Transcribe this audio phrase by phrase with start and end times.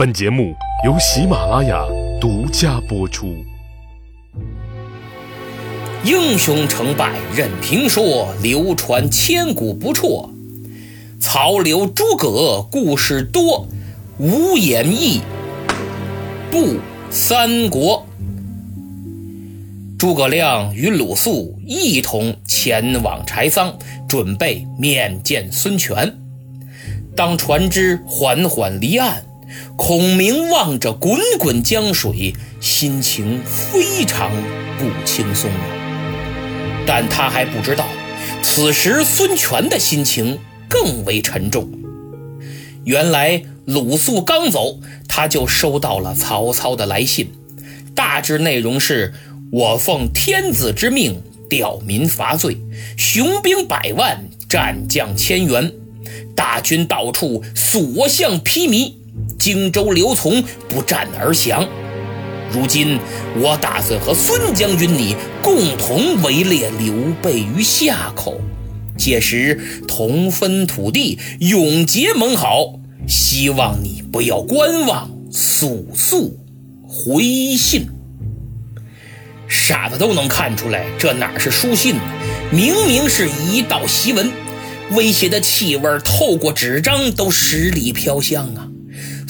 [0.00, 1.84] 本节目由喜马拉雅
[2.18, 3.36] 独家播出。
[6.02, 10.30] 英雄成败任评说，流传千古不辍。
[11.20, 13.68] 曹刘诸葛故事多，
[14.16, 15.20] 无演义
[16.50, 16.76] 不
[17.10, 18.06] 三国。
[19.98, 23.76] 诸葛亮与鲁肃一同前往柴桑，
[24.08, 26.10] 准备面见孙权。
[27.14, 29.22] 当船只缓缓离岸，
[29.76, 34.30] 孔明望着滚滚江水，心情非常
[34.78, 35.50] 不轻松。
[36.86, 37.86] 但他还不知道，
[38.42, 41.70] 此时孙权的心情更为沉重。
[42.84, 47.32] 原来鲁肃刚走，他就收到了曹操的来信，
[47.94, 49.12] 大致内容是。
[49.52, 52.56] 我奉天子之命调民伐罪，
[52.96, 55.72] 雄兵百万，战将千员，
[56.36, 58.94] 大军到处，所向披靡。
[59.40, 61.66] 荆州刘琮不战而降。
[62.52, 62.98] 如今
[63.40, 66.92] 我打算和孙将军你共同围猎刘
[67.22, 68.40] 备于夏口，
[68.98, 72.74] 届时同分土地，永结盟好。
[73.08, 76.38] 希望你不要观望，速速
[76.86, 77.22] 回
[77.56, 77.88] 信。
[79.48, 82.02] 傻子都能看出来，这哪是书信呢？
[82.52, 84.30] 明明是一道檄文，
[84.92, 88.69] 威胁的气味透过纸张都十里飘香啊！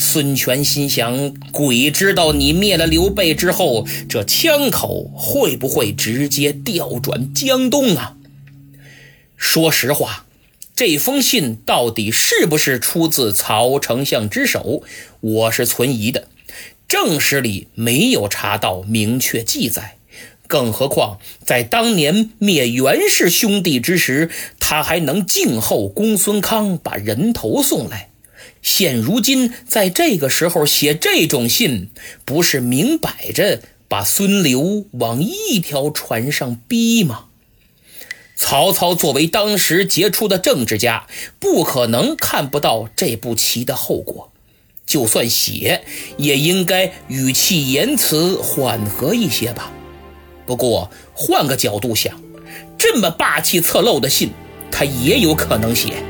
[0.00, 8.16] 孙权心想：鬼知道你灭了刘备之后，这枪口会不会直接调转江东啊？
[9.36, 10.24] 说实话，
[10.74, 14.82] 这封信到底是不是出自曹丞相之手，
[15.20, 16.28] 我是存疑的。
[16.88, 19.98] 正史里没有查到明确记载。
[20.46, 28.09] 更何况，在当年灭袁氏兄弟之时，他还能静候公孙康把人头送来。
[28.62, 31.91] 现如今在这个时候写这种信，
[32.25, 37.27] 不是明摆着把孙刘往一条船上逼吗？
[38.36, 41.06] 曹操作为当时杰出的政治家，
[41.38, 44.32] 不可能看不到这步棋的后果。
[44.87, 45.82] 就算写，
[46.16, 49.70] 也应该语气言辞缓和一些吧。
[50.47, 52.20] 不过换个角度想，
[52.76, 54.31] 这么霸气侧漏的信，
[54.72, 56.03] 他也有可能写。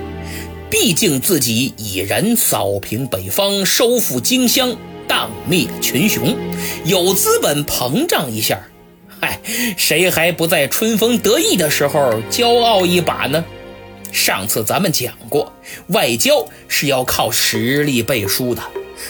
[0.71, 4.77] 毕竟自己已然扫平北方，收复荆襄，
[5.09, 6.37] 荡灭群雄，
[6.85, 8.61] 有资本膨胀一下。
[9.21, 9.41] 嗨，
[9.77, 13.45] 谁还不在春风得意的时候骄傲一把呢？
[14.13, 15.53] 上次咱们讲过，
[15.89, 18.63] 外交是要靠实力背书的，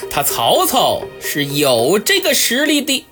[0.09, 3.05] 他曹操是有这个实力的。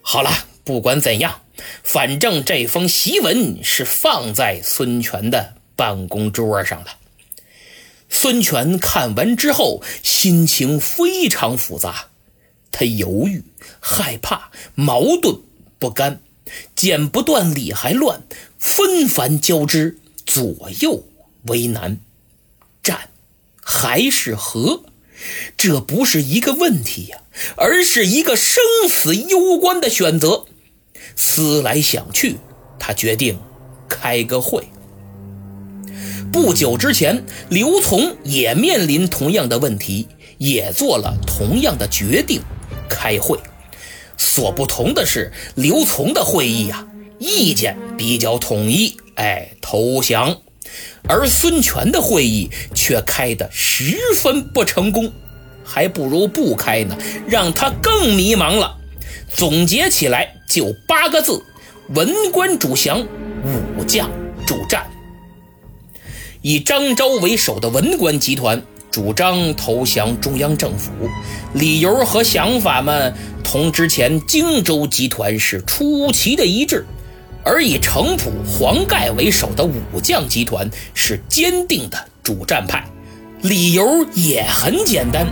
[0.00, 0.30] 好了。
[0.64, 1.40] 不管怎样，
[1.82, 6.88] 反正这封檄文是放在孙权的办公桌上了。
[8.08, 12.08] 孙权看完之后，心情非常复杂，
[12.72, 13.44] 他犹豫、
[13.80, 15.40] 害怕、矛盾
[15.78, 16.20] 不甘，
[16.74, 18.22] 剪不断，理还乱，
[18.58, 21.04] 纷繁交织，左右
[21.44, 22.00] 为难。
[22.82, 23.10] 战
[23.62, 24.84] 还是和？
[25.56, 27.18] 这不是一个问题呀，
[27.56, 30.46] 而是一个生死攸关的选择。
[31.16, 32.36] 思来想去，
[32.78, 33.38] 他决定
[33.88, 34.68] 开个会。
[36.40, 40.06] 不久之前，刘琮也面临同样的问题，
[40.38, 42.40] 也做了同样的决定，
[42.88, 43.36] 开会。
[44.16, 46.86] 所不同的是，刘琮的会议呀，
[47.18, 50.36] 意见比较统一，哎，投降；
[51.08, 55.12] 而孙权的会议却开得十分不成功，
[55.64, 58.76] 还不如不开呢，让他更迷茫了。
[59.34, 61.42] 总结起来就八个字：
[61.88, 63.06] 文官主降，
[63.76, 64.08] 武将
[64.46, 64.88] 主战。
[66.42, 70.92] 以张昭为首的文官集团主张投降中央政府，
[71.52, 73.12] 理由和想法们
[73.42, 76.84] 同之前荆州集团是出奇的一致；
[77.44, 82.84] 而以程普、黄盖为首的武将集团是坚定的主战派。
[83.42, 85.26] 理由也很简单，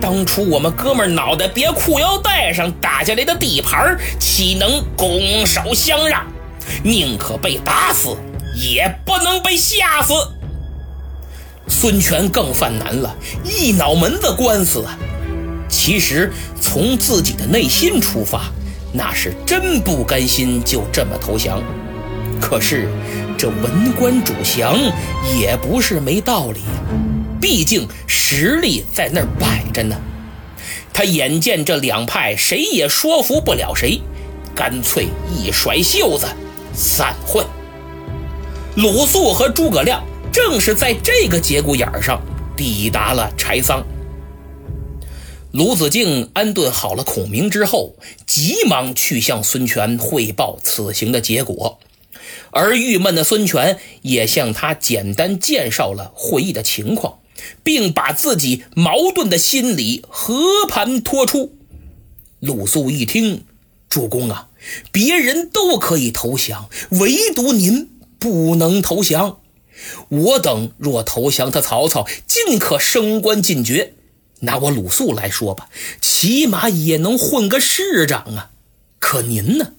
[0.00, 6.26] 当初我们哥们脑袋别裤腰带上打下来的地盘，岂能拱手相让？
[6.82, 8.16] 宁可被打死，
[8.56, 10.12] 也不能被吓死。
[11.68, 13.14] 孙权更犯难了，
[13.44, 14.98] 一脑门子官司啊！
[15.68, 18.52] 其实从自己的内心出发，
[18.92, 21.60] 那是真不甘心就这么投降。
[22.40, 22.88] 可是
[23.36, 24.78] 这文官主降
[25.38, 26.60] 也不是没道理。
[27.40, 29.96] 毕竟实力在那儿摆着呢，
[30.92, 34.00] 他眼见这两派谁也说服不了谁，
[34.54, 36.26] 干脆一甩袖子
[36.72, 37.44] 散会。
[38.76, 40.02] 鲁肃和诸葛亮
[40.36, 42.20] 正是在这个节骨眼上
[42.54, 43.82] 抵达了柴桑。
[45.50, 47.96] 鲁子敬安顿好了孔明之后，
[48.26, 51.78] 急忙去向孙权汇报此行的结果，
[52.50, 57.18] 而郁闷的孙权也向他简单介绍了会议的情况，
[57.64, 60.34] 并把自己矛盾的心理和
[60.68, 61.56] 盘托出。
[62.40, 63.46] 鲁肃一听，
[63.88, 64.48] 主公啊，
[64.92, 67.88] 别人都可以投降，唯独您
[68.18, 69.38] 不能投降。
[70.08, 73.94] 我等若投降他曹操，尽可升官进爵。
[74.40, 75.68] 拿我鲁肃来说吧，
[76.00, 78.50] 起码也能混个市长啊。
[78.98, 79.72] 可您呢？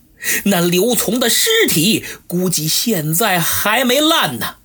[0.46, 4.56] 那刘琮的尸体估计现在还没烂呢。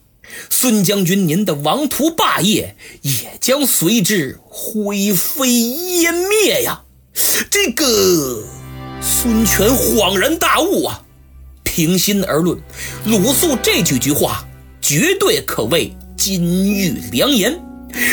[0.49, 6.85] 孙将军，您的王图霸业也将随之灰飞烟灭呀！
[7.51, 8.43] 这个
[9.03, 11.05] 孙权恍然大悟啊！
[11.65, 12.59] 平心而论，
[13.05, 14.49] 鲁肃这几句话
[14.83, 17.59] 绝对可谓金玉良言。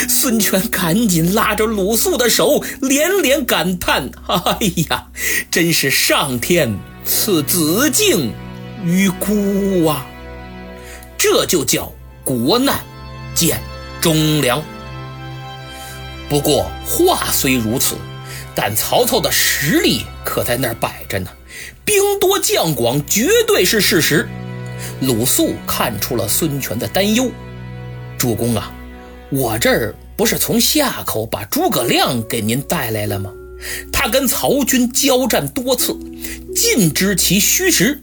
[0.08, 4.58] 孙权赶紧拉着鲁肃的手，连连感叹：“哎
[4.88, 5.06] 呀，
[5.50, 8.32] 真是上天赐子敬
[8.84, 10.06] 于孤啊！
[11.16, 11.90] 这就叫
[12.24, 12.78] 国难
[13.34, 13.58] 见
[14.02, 14.62] 忠良。”
[16.28, 17.96] 不过话虽如此，
[18.54, 21.30] 但曹操的实力可在那儿摆着呢，
[21.86, 24.28] 兵多将广绝对是事实。
[25.00, 27.30] 鲁肃看出了孙权的担忧，
[28.18, 28.72] 主公啊。
[29.30, 33.30] 我这儿不是从夏口把诸葛亮给您带来了吗？
[33.92, 35.96] 他跟曹军交战多次，
[36.54, 38.02] 尽知其虚实，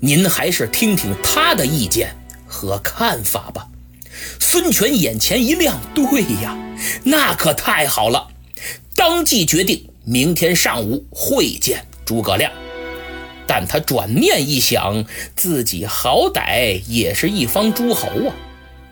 [0.00, 2.14] 您还是听听他的意见
[2.46, 3.66] 和看法吧。
[4.38, 6.56] 孙权眼前一亮，对呀，
[7.04, 8.28] 那可太好了，
[8.94, 12.52] 当即决定明天上午会见诸葛亮。
[13.48, 15.04] 但他转念一想，
[15.34, 18.36] 自己好歹也是一方诸侯啊。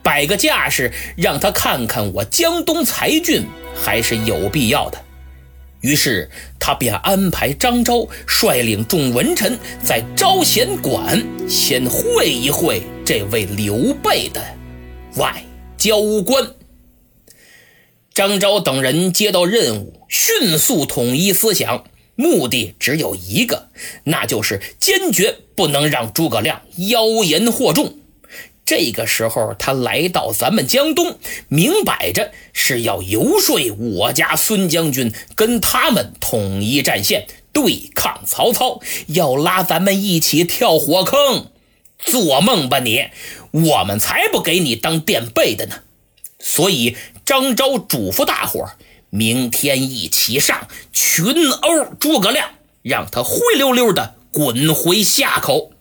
[0.02, 3.44] 摆个架势，让他看看我江东才俊，
[3.74, 5.02] 还是有必要的。
[5.82, 14.42] 于是他便安排张昭率领众文臣在招贤馆先会一会这位刘备的
[15.16, 15.44] 外
[15.76, 16.52] 交官。
[18.14, 21.84] 张昭等人接到任务，迅速统一思想，
[22.16, 23.68] 目的只有一个，
[24.04, 27.98] 那就是坚决不能让诸葛亮妖言惑众。
[28.64, 41.50] 这个时候，他来到咱们江东，明摆着是要游说我家孙将军跟他们统一战线，对抗曹操，要拉咱们一起跳火坑。
[41.98, 43.06] 做梦吧你！
[43.52, 45.82] 我们才不给你当垫背的呢。
[46.38, 48.68] 所以张昭嘱咐大伙
[49.10, 52.50] 明天一起上群殴诸葛亮，
[52.82, 55.72] 让他灰溜溜的滚回夏口。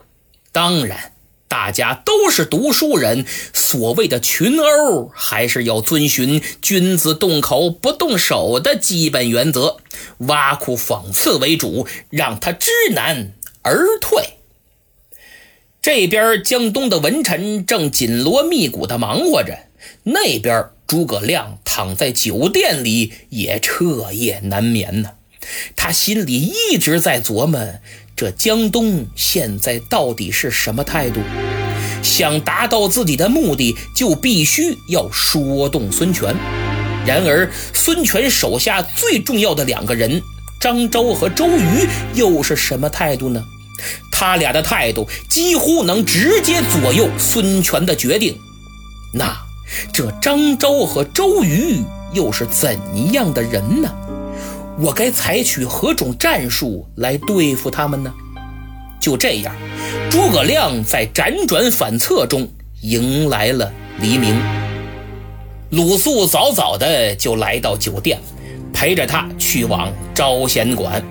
[0.52, 1.12] 当然。
[1.48, 9.78] 大家都是读书人，所谓的群殴还是要遵循“君子动口不动手”的基本原则，
[10.18, 13.32] 挖苦讽刺为主，让他知难
[13.62, 14.40] 而退。
[15.82, 19.58] 这边江东的文臣正紧锣密鼓的忙活着，
[20.04, 25.12] 那边诸葛亮躺在酒店里也彻夜难眠呢。
[25.76, 27.60] 他心里一直在琢磨。
[28.16, 31.20] 这江东现在到底是什么态度？
[32.02, 36.34] 想达到自己的目的，就必须要说动孙权。
[37.06, 40.22] 然而，孙权手下最重要的两个人
[40.62, 43.44] 张昭和周瑜又是什么态度呢？
[44.12, 48.40] 他俩的态度几乎能直接左右孙权的决定。
[49.14, 49.45] 那
[49.92, 52.78] 这张昭和周瑜又是怎
[53.14, 53.90] 样的人呢？
[54.78, 58.14] 我该采取何种战术来对付他们呢？
[59.00, 59.56] 就这样，
[60.10, 62.48] 诸葛亮在辗转反侧中
[62.82, 64.36] 迎来了黎明。
[65.72, 68.20] 鲁肃早早的就来到酒店，
[68.74, 71.04] 陪着他去往招贤馆。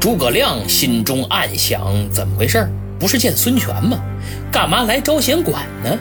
[0.00, 2.68] 诸葛亮心中暗想：怎么回事？
[2.98, 3.98] 不是见孙权吗？
[4.50, 5.98] 干嘛来招贤馆呢？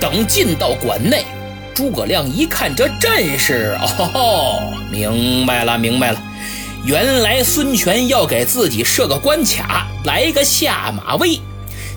[0.00, 1.24] 等进到馆内。
[1.74, 3.76] 诸葛亮一看这阵势，
[4.14, 6.22] 哦，明白了，明白了，
[6.84, 11.38] 原来孙权要给自己设个关卡，来个下马威。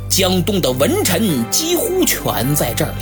[0.09, 2.97] 江东的文臣几乎全在这儿了。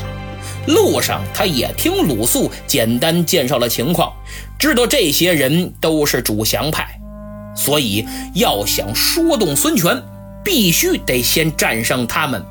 [0.67, 4.13] 路上，他也听鲁肃简单介绍了情况，
[4.59, 6.85] 知道这些人都是主降派，
[7.55, 9.99] 所以要想说动孙权，
[10.43, 12.45] 必须得先战胜他们。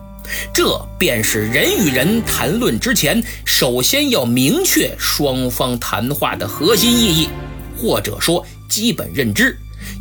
[0.53, 7.29] 这便是人与人谈论之前，首先要明确双方谈话的核心意义，
[7.77, 9.59] 或者说基本认知。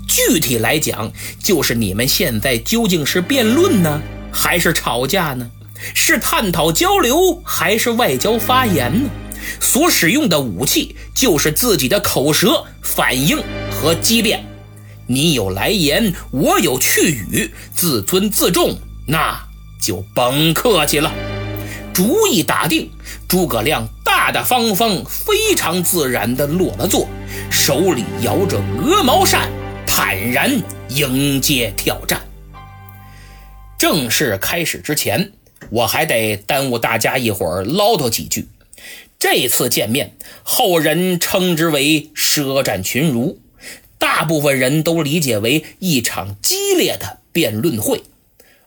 [0.08, 4.02] 具体来讲，就是你们现在究竟是辩论呢，
[4.32, 5.50] 还是吵架呢？
[5.94, 9.10] 是探讨交流，还是外交发言呢？
[9.60, 13.38] 所使用的武器就是自己的口舌反应
[13.70, 14.44] 和机变。
[15.06, 19.38] 你有来言，我有去语，自尊自重，那
[19.86, 21.14] 就甭客气了。
[21.94, 22.90] 主意打定，
[23.28, 27.08] 诸葛亮大大方方、非常自然地落了座，
[27.52, 29.48] 手里摇着鹅毛扇，
[29.86, 32.20] 坦然迎接挑战。
[33.78, 35.32] 正式开始之前，
[35.70, 38.48] 我还得耽误大家一会儿唠叨几句。
[39.20, 43.40] 这次见面，后人称之为舌战群儒，
[44.00, 48.04] 大部分人都理解为一场激烈的辩论会。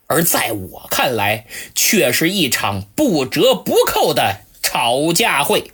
[0.08, 5.70] 而在我看来，却是一场不折不扣的吵架会。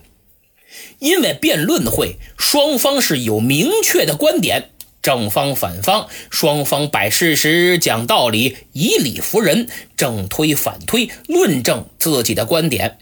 [0.98, 12.98] 因为辩论会双方是有明确的观点，正方反方，双方摆事实、讲道理，以理服人，正推反推，论证自己的观点。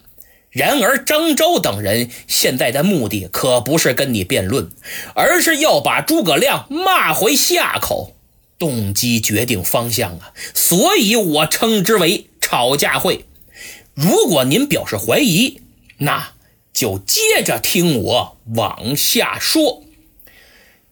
[0.50, 4.70] 然而，张昭等人现在的目的可不是跟你辩论，
[5.14, 8.12] 而是要把诸葛亮骂回下口。
[8.62, 13.24] 动机决定方向啊，所以我称之为吵架会。
[13.92, 15.60] 如果您表示怀疑，
[15.98, 16.34] 那
[16.72, 19.82] 就接着听我往下说。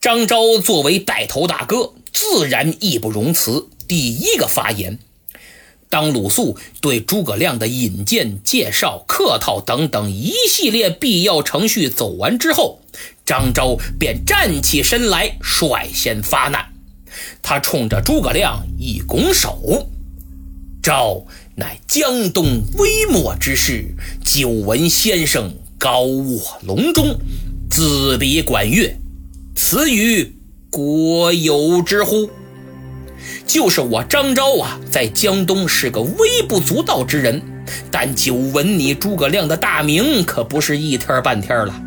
[0.01, 4.99] 张昭作为带头大哥，自然义不容辞，第一个发言。
[5.89, 12.81] 当鲁肃对诸葛亮的引荐、介绍、客套等等一系列必要程序走完之后，
[13.25, 16.70] 张昭便站起身来，率先发难。
[17.43, 19.89] 他冲着诸葛亮一拱手
[20.83, 21.25] ：“赵
[21.57, 27.19] 乃江东微末之士，久闻先生高卧龙中，
[27.71, 28.97] 自比管乐，
[29.55, 30.37] 此语
[30.71, 32.31] 国有之乎？
[33.47, 37.43] 就是我张昭啊，在江东是个微不足道之人，
[37.91, 41.83] 但久闻你诸葛亮的大名，可不是一天半天了。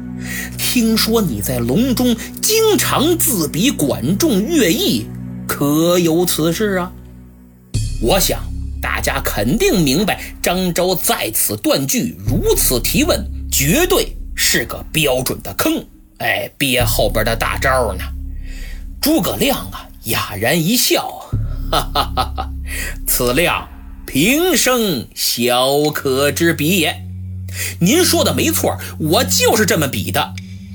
[0.64, 5.06] 听说你在隆中经常自比管仲、乐毅。”
[5.46, 6.92] 可有此事啊？
[8.02, 8.42] 我想
[8.82, 15.86] 大家肯定明白，张昭在此断句，如此提问，绝对是个标准的坑。
[16.20, 18.06] 哎，憋后边的大招呢？
[19.02, 21.30] 诸葛亮啊，哑然一笑，
[21.70, 22.50] 哈哈哈哈！
[23.06, 23.68] 此亮
[24.08, 27.06] 平生小可之比也。
[27.80, 30.34] 您说的没错，我就是这么比的。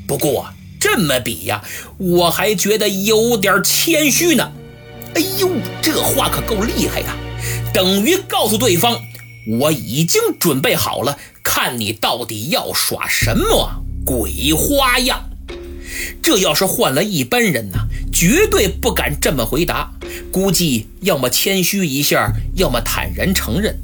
[0.09, 0.49] 不过
[0.81, 1.63] 这么比呀，
[1.99, 4.51] 我还觉得有点谦虚呢。
[5.15, 5.51] 哎呦，
[5.83, 7.09] 这话可够厉害的，
[7.75, 8.99] 等于告诉对方，
[9.61, 15.29] 我已经准备好了，看你到底要耍什么鬼花样。
[16.23, 17.79] 这要是换了一般人呢，
[18.13, 19.91] 绝对不敢这么回答，
[20.33, 23.79] 估计要么谦虚一下，要么坦然承认。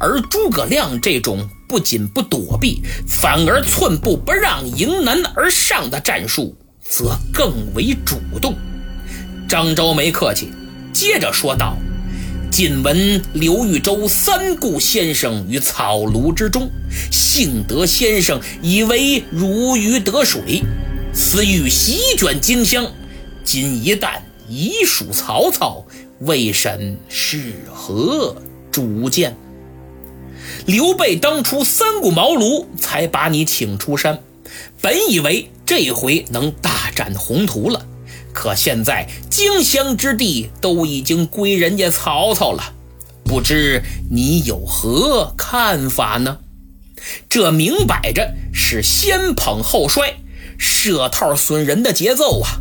[0.00, 8.56] 而诸葛亮这种不仅不躲避，反而寸步不让、迎难而上的战术，则更为主动。
[9.46, 10.50] 张昭没客气。
[10.90, 11.76] 接着说道
[12.50, 16.70] ：“近闻刘豫州三顾先生于草庐之中，
[17.12, 20.62] 幸得先生以为如鱼得水，
[21.12, 22.90] 此欲席卷荆襄。
[23.44, 25.84] 今一旦已属曹操，
[26.20, 28.34] 未审是何
[28.70, 29.36] 主见？
[30.68, 34.20] 刘备当初三顾茅庐，才把你请出山，
[34.82, 37.86] 本以为这回能大展宏图了。”
[38.34, 42.74] 可现在荆襄之地都已经归人家曹操了，
[43.24, 46.36] 不知你有何看法呢？
[47.30, 50.16] 这明摆着是先捧后摔，
[50.58, 52.60] 设套损人的节奏啊！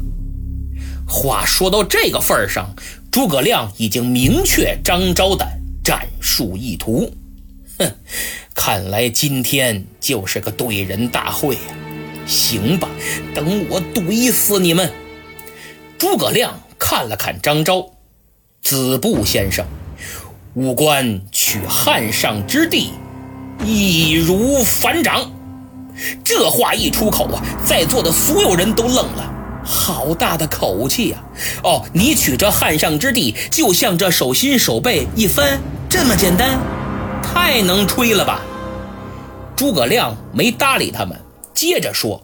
[1.06, 2.74] 话说到这个份上，
[3.12, 5.46] 诸葛亮已经明确张昭的
[5.84, 7.14] 战术意图。
[7.78, 7.92] 哼，
[8.54, 11.62] 看来今天就是个怼人大会呀！
[12.26, 12.90] 行吧，
[13.34, 14.92] 等我怼死你们！
[15.98, 17.92] 诸葛亮看了看张昭，
[18.62, 19.66] 子布先生，
[20.56, 22.92] 吾观取汉上之地，
[23.66, 25.32] 易如反掌。
[26.24, 29.34] 这话一出口啊，在座的所有人都愣了。
[29.64, 31.24] 好大的口气呀！
[31.64, 36.60] 哦，你取这汉上之地，就像这手心手背一翻这么简单？
[37.34, 38.42] 太能吹了吧！
[39.56, 41.20] 诸葛亮没搭理他们，
[41.54, 42.22] 接着说。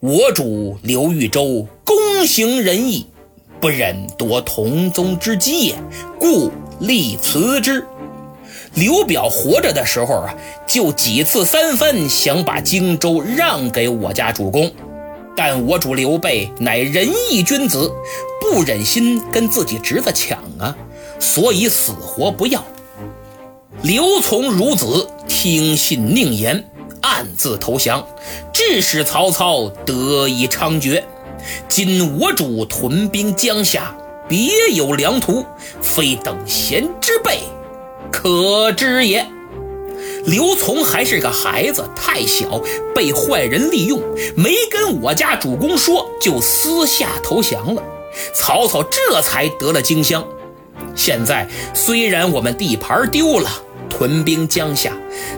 [0.00, 3.06] 我主刘豫州公行仁义，
[3.60, 5.74] 不忍夺同宗之基也，
[6.20, 7.84] 故立辞之。
[8.74, 10.34] 刘表活着的时候啊，
[10.66, 14.70] 就几次三番想把荆州让给我家主公，
[15.34, 17.90] 但我主刘备乃仁义君子，
[18.40, 20.76] 不忍心跟自己侄子抢啊，
[21.18, 22.62] 所以死活不要。
[23.82, 26.64] 刘从孺子听信佞言。
[27.02, 28.04] 暗自投降，
[28.52, 31.00] 致使曹操得以猖獗。
[31.68, 33.96] 今我主屯兵江夏，
[34.28, 35.44] 别有良图，
[35.80, 37.38] 非等闲之辈
[38.10, 39.24] 可知也。
[40.24, 42.60] 刘琮还是个孩子，太小，
[42.92, 44.02] 被坏人利用，
[44.34, 47.82] 没跟我家主公说，就私下投降了。
[48.34, 50.26] 曹操这才得了荆襄。
[50.96, 53.48] 现在虽然我们地盘丢了，
[53.88, 54.92] 屯兵江夏，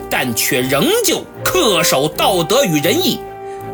[0.09, 3.19] 但却仍旧恪守道德与仁义，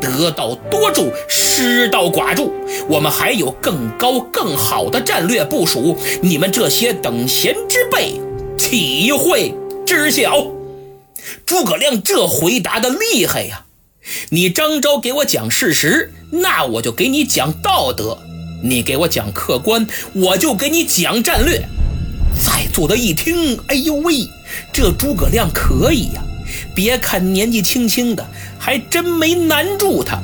[0.00, 2.52] 得道多助，失道寡助。
[2.88, 8.20] 我们还有更高更好的战略部署，你们这些等闲之辈
[8.58, 9.54] 岂会
[9.86, 10.46] 知晓？
[11.44, 13.64] 诸葛亮这回答的厉害呀！
[14.30, 18.18] 你张昭给我讲事实，那我就给你讲道德；
[18.62, 21.60] 你给我讲客观，我就给你讲战略。
[22.40, 24.28] 在座的一听，哎呦喂，
[24.72, 26.22] 这诸葛亮可以呀！
[26.74, 28.24] 别看年纪轻轻的，
[28.58, 30.22] 还真没难住他。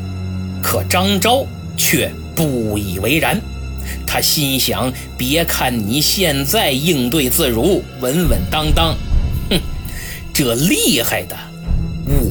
[0.63, 1.45] 可张昭
[1.77, 3.41] 却不以为然，
[4.07, 8.97] 他心想：别看你现在应对自如，稳稳当当。
[9.51, 9.61] 哼
[10.33, 11.37] 这厉害的，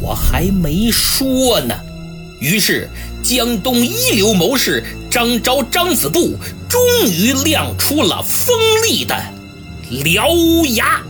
[0.01, 1.75] 我还没说呢。
[2.39, 2.89] 于是，
[3.22, 6.36] 江东一流谋士张昭、张子布
[6.70, 6.81] 终
[7.12, 8.55] 于亮出了锋
[8.88, 9.15] 利的
[9.91, 11.03] 獠牙。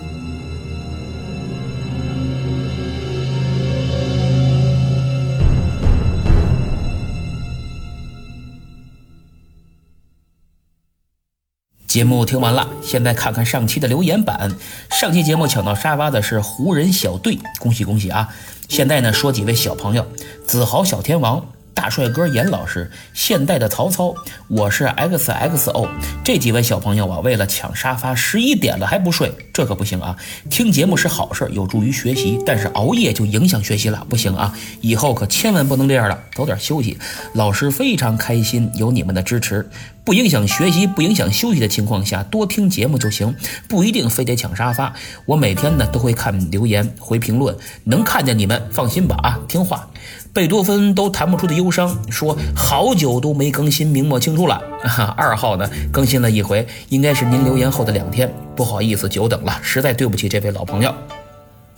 [11.91, 14.49] 节目听完了，现在看看上期的留言板。
[14.91, 18.29] 上期节目抢到沙发的是湖人小队，恭喜恭喜啊！
[18.69, 20.07] 现在呢，说几位小朋友：
[20.47, 21.45] 子豪小天王。
[21.73, 24.13] 大帅哥严老师，现代的曹操，
[24.47, 25.87] 我是 X X O。
[26.23, 30.15] 这几位小朋友啊，为了抢沙发，十一点了还不睡，这可不行啊！
[30.49, 34.53] 听节目是好事，有助于学习，但是熬夜就影响学习了，不行啊！
[34.81, 36.97] 以后可千万不能这样了，早点休息。
[37.33, 39.67] 老师非常开心有你们的支持，
[40.03, 43.35] 不影响学习、不影响休息的情况下，多听节目就行，
[43.67, 44.93] 不一定非得抢沙发。
[45.25, 49.87] 我每天呢都会看留言、回评论，能看见你们，放心吧啊，听话。
[50.33, 54.61] 贝多芬都弹不出的忧伤，说好久都没更新，明末清初了。
[55.17, 60.93] 二号呢更新了一回，应该是您留言后的两天，不好意思久等了，实在对不起这位老朋友。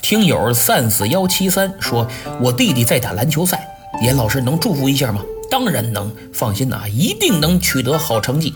[0.03, 2.07] 听友三四幺七三说，
[2.39, 3.67] 我弟弟在打篮球赛，
[4.03, 5.21] 严老师能祝福一下吗？
[5.49, 8.53] 当然能，放心呐，一定能取得好成绩。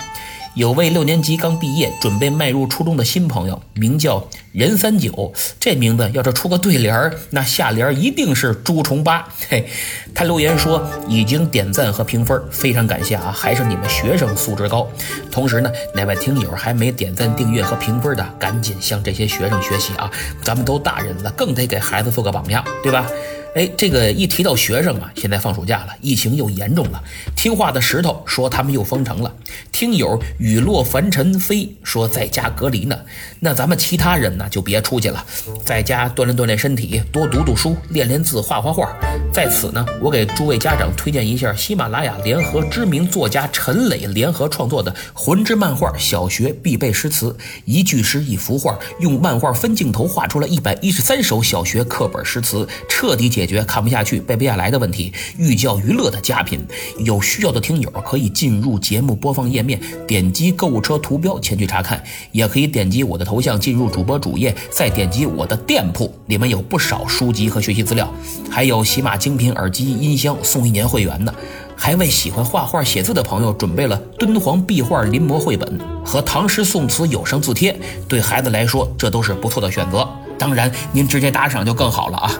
[0.57, 5.31] 有位六年级刚毕业、准备迈入初中的新朋友，名叫任三九。
[5.59, 9.23] 这名字要是出个对联儿，那下联一定是朱重八。
[9.47, 9.69] 嘿，
[10.15, 13.31] 他留言说已经点赞和评分，非常感谢啊！
[13.31, 14.87] 还是你们学生素质高。
[15.29, 20.09] 同时呢，哪位听友还没点赞、订阅和评分的，赶紧向这些学生学习啊！
[20.41, 23.07] 咱们都大人了，更得给孩子做个榜样，对吧？
[23.57, 27.03] 哎，这个一提到学生啊，现在放暑假了，疫情又严重了。
[27.35, 29.33] 听话的石头说他们又封城了。
[29.71, 32.95] 听友雨落凡尘飞说在家隔离呢。
[33.39, 35.25] 那咱们其他人呢就别出去了，
[35.65, 38.95] 在家锻炼锻炼身体，多读读书，练练字，画画画。
[39.33, 53.46] 在此呢，我给诸位家长推荐一下喜马拉雅联合知名作家陈磊联合创作的魂之漫画小学必备诗词，一句诗一幅画，用漫画分镜头画出了一百一十三首小学课本诗词，彻底解。
[53.47, 56.59] 决看不下去、背不下来的问题，寓教于乐的佳品。
[56.99, 68.13] 有需要的听友可以进入节目播放页面，点击购物车图标前去查看，也可以点击我的头像进入主播主页，再点击我的店铺，里面有不少书籍和学习资料，
[68.51, 71.33] 还有喜马精品耳机音箱送一年会员呢。
[71.79, 80.09] 还为喜欢画画写字的朋友准备了敦煌壁画临摹绘本和唐诗宋词有声字帖，对孩子来说这都是不错的选择。
[80.37, 82.31] 当然，您直接打赏就更好了啊！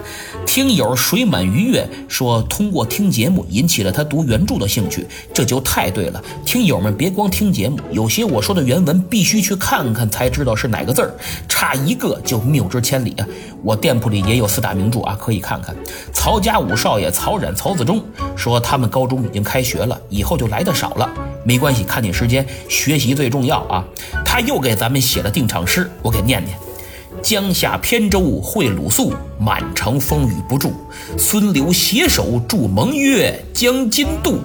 [0.45, 6.23] 听友水满鱼跃说，通过听节目引起了他读原著的兴趣，这就太对了。
[6.45, 11.13] 听友们别光听节目，有些我说的原文必须去看看才知道是哪个字儿，
[11.47, 13.27] 差一个就谬之千里啊！
[13.63, 15.75] 我店铺里也有四大名著啊，可以看看。
[16.13, 18.03] 曹家五少爷曹冉、曹子忠
[18.36, 21.10] 说，他们高中已经开学了，以后就来的少了。
[21.43, 23.83] 没关系，看你时间，学习最重要啊！
[24.25, 26.57] 他又给咱们写了定场诗，我给念念。
[27.21, 30.71] 江夏扁舟会鲁肃，满城风雨不住。
[31.17, 34.39] 孙刘携手筑盟约，将金渡。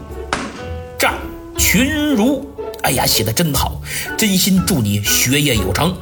[0.99, 1.15] 战
[1.57, 2.45] 群儒，
[2.83, 3.81] 哎呀，写的真好，
[4.17, 5.95] 真心祝你学业有成。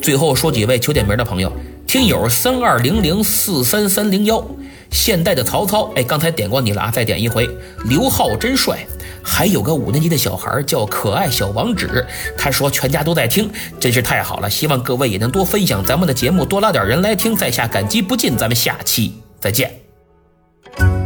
[0.00, 1.52] 最后说几位求点名的朋友，
[1.86, 4.46] 听友三二零零四三三零幺，
[4.90, 7.48] 现代的曹操，哎，刚才点过你了啊，再点一回。
[7.84, 8.86] 刘浩真帅。
[9.24, 12.06] 还有个五年级的小孩叫可爱小王子
[12.36, 21.03] 他说全家都在听真是太好了希望各位也能多分享咱们的节目多拉点人来听在下感激不尽咱们下期再见。